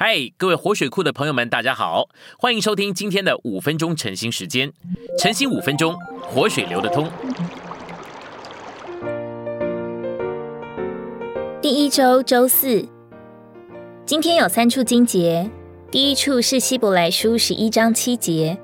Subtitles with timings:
[0.00, 2.08] 嗨，各位活水库的朋友们，大家好，
[2.38, 4.72] 欢迎收听今天的五分钟晨兴时间。
[5.18, 7.10] 晨兴五分钟，活水流得通。
[11.60, 12.86] 第一周周四，
[14.06, 15.50] 今天有三处经节。
[15.90, 18.56] 第一处是希伯来书十一章七节，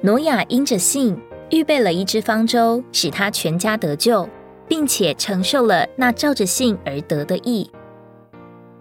[0.00, 1.16] 挪亚因着信
[1.50, 4.28] 预备了一只方舟，使他全家得救，
[4.66, 7.70] 并且承受了那照着信而得的义。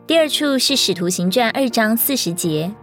[0.07, 2.73] 第二处是《使徒行传》二章四十节，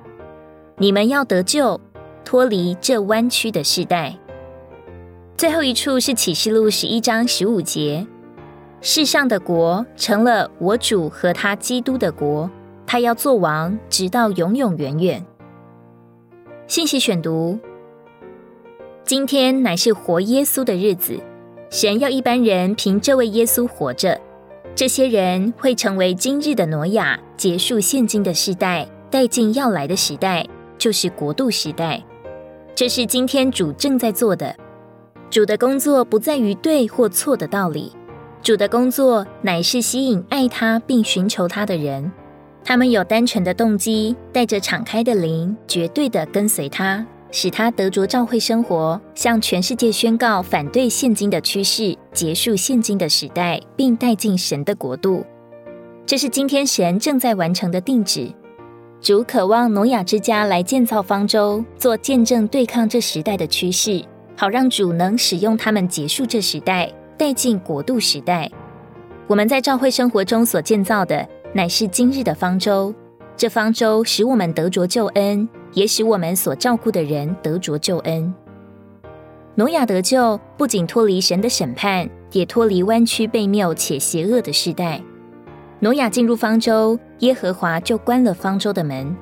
[0.77, 1.81] 你们要得救，
[2.23, 4.15] 脱离这弯曲的世代。
[5.35, 8.07] 最后一处是《启示录》十一章十五节，
[8.83, 12.51] 世上的国成了我主和他基督的国，
[12.87, 15.25] 他要做王，直到永永远远。
[16.67, 17.59] 信息选读：
[19.03, 21.19] 今天乃是活耶稣的日子，
[21.71, 24.21] 神要一般人凭这位耶稣活着。
[24.77, 30.45] 这些人会成为今日的挪亚，结束现今的时代，带进要来的时代，
[30.77, 32.03] 就是国度时代。
[32.75, 34.57] 这是今天主正在做的。
[35.31, 37.93] 主的工作不在于对或错的道理，
[38.43, 42.11] 主的工作乃是吸引爱他并寻求他的人。
[42.65, 47.07] 他们有单纯的动机，带着敞开的灵，绝对的跟随他。
[47.35, 55.25] 使他得着召会生活，向全世界宣告反对现今的趋势，结束现今的时代，并带进神的国度。
[56.07, 58.33] 这是今天神正在完成的定旨。
[59.01, 64.05] 主渴望挪亚之家来建造方舟，做见证，对抗这时代的趋势，
[64.37, 66.89] 好让主能使用他们结束这时代，
[67.19, 68.49] 带进国度时代。
[69.27, 72.95] 我们在召会生活中所建造的，乃是今日的方舟。
[73.37, 75.49] 这方舟使我们得着救恩。
[75.75, 78.33] 也使我们所照顾的人得着救恩。
[79.57, 85.01] 挪亚得救，不仅脱离神的审判，也脱离弯曲悖谬且邪恶的时代。
[85.81, 89.15] 挪亚进入方舟，耶和华就关了方舟的门。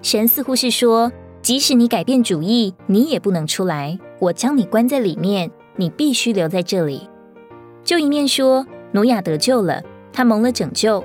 [0.00, 1.10] 神似乎是说：
[1.42, 3.98] 即使你改变主意，你也不能出来。
[4.20, 7.08] 我将你关在里面，你必须留在这里。
[7.82, 9.82] 就一面说挪亚得救了，
[10.12, 11.02] 他蒙了拯救；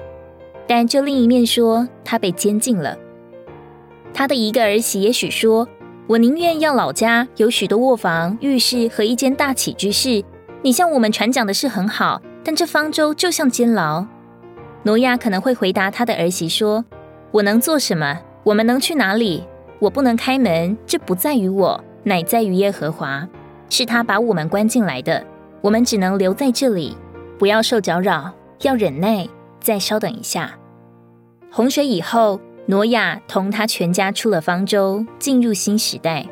[0.67, 2.97] 但就另一面说他被监禁了。
[4.13, 5.67] 他的一个儿媳也许说
[6.07, 10.23] ：“我宁愿要老家有许多卧房、浴室和一间大起居室。
[10.61, 14.05] 你向我们传讲的是很好，但这方舟就像监牢。”
[14.83, 16.83] 挪亚可能会回答他的儿媳说
[17.31, 18.19] ：“我能做什么？
[18.43, 19.43] 我们能去哪里？
[19.79, 23.25] 我不能开门，这不在于我，乃在于耶和华，
[23.69, 25.23] 是他把我们关进来的。
[25.61, 26.97] 我们只能留在这里，
[27.37, 28.31] 不要受搅扰，
[28.63, 29.27] 要忍耐，
[29.61, 30.57] 再稍等一下。
[31.51, 32.39] 洪水以后。”
[32.69, 36.24] 挪亚同他全家出了方舟，进入新时代。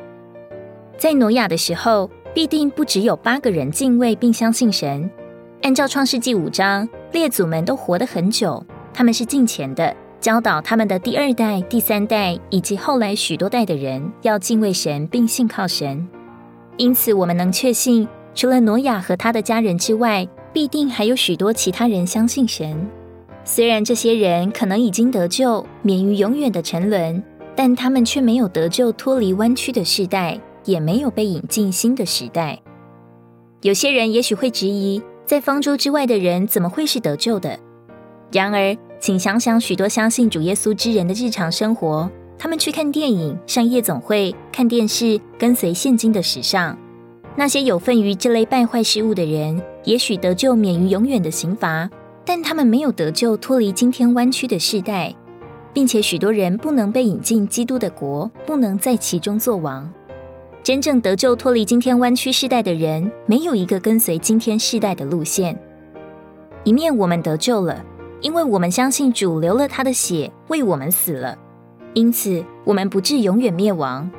[0.95, 5.09] 在挪亚的时候，必定不只有八个人敬畏并相信神。
[5.63, 16.07] 按照创世纪五章，列祖们都活得很久，他们是敬虔的，教导他们的第二代、第三代以及后来许多代的人要敬畏神并信靠神。
[16.77, 22.87] 因此，我们能确信，除了挪亚和他的家人之外，必定还有许多其他人相信神。
[23.49, 27.23] 虽然这些人可能已经得救，免于永远的沉沦，
[27.55, 32.59] 但他们却没有得救，脱离弯曲的时代，也没有被引进新的时代。
[33.61, 37.57] 有些人也许会质疑，在方舟之外的人怎么会是得救的？
[38.33, 46.77] 然而，请想想许多相信主耶稣之人的日常生活：他们去看电影、上夜总会、看电视，跟随现今的时尚。
[47.37, 51.89] 那些有份于这类败坏事物的人，也许得救，免于永远的刑罚。
[52.27, 55.15] 但他们没有得救，脱离今天弯曲的世代，
[55.71, 59.89] 并且许多人不能被引进基督的国，不能在其中作王。
[60.61, 65.57] 真正得救、脱离今天弯曲世代的人，没有一个跟随今天世代的路线。
[66.65, 67.81] 一面我们得救了，
[68.19, 71.37] 因为我们相信主流了他的血为我们死了，
[71.93, 74.11] 因此我们不至永远灭亡。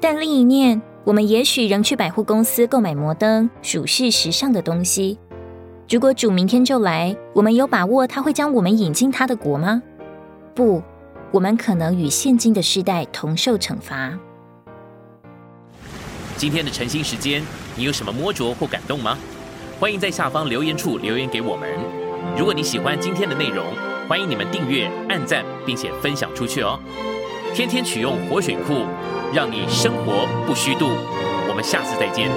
[0.00, 5.18] 但另一面，我们也许仍去百货公司购买摩登、属世、时尚的东西。
[5.90, 9.82] 如果主明天就来，我们有把握他会将我们引进他的国吗？
[10.54, 10.80] 不，
[11.32, 14.16] 我们可能与现今的时代同受惩罚。
[16.36, 17.42] 今天的晨兴时间，
[17.74, 19.18] 你有什么摸着或感动吗？
[19.80, 21.68] 欢迎在下方留言处留言给我们。
[22.38, 23.66] 如果你喜欢今天的内容，
[24.08, 26.78] 欢迎你们订阅、按赞，并且分享出去哦。
[27.52, 28.86] 天天取用活水库，
[29.34, 30.86] 让你生活不虚度。
[31.48, 32.30] 我们下次再见。